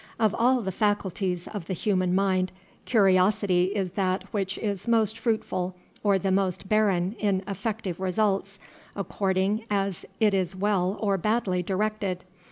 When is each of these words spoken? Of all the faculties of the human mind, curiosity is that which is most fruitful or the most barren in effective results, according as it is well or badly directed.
Of 0.17 0.33
all 0.33 0.61
the 0.63 0.71
faculties 0.71 1.47
of 1.47 1.67
the 1.67 1.75
human 1.75 2.15
mind, 2.15 2.51
curiosity 2.85 3.65
is 3.65 3.91
that 3.91 4.23
which 4.33 4.57
is 4.57 4.87
most 4.87 5.15
fruitful 5.15 5.75
or 6.01 6.17
the 6.17 6.31
most 6.31 6.67
barren 6.67 7.15
in 7.19 7.43
effective 7.47 7.99
results, 7.99 8.57
according 8.95 9.65
as 9.69 10.03
it 10.19 10.33
is 10.33 10.55
well 10.55 10.97
or 11.01 11.19
badly 11.19 11.61
directed. 11.61 12.25